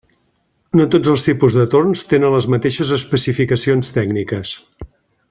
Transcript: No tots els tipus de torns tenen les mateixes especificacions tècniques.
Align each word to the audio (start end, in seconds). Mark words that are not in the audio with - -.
No 0.79 0.85
tots 0.95 1.11
els 1.11 1.25
tipus 1.27 1.57
de 1.59 1.65
torns 1.75 2.03
tenen 2.13 2.33
les 2.37 2.47
mateixes 2.53 2.95
especificacions 2.99 3.93
tècniques. 3.99 4.55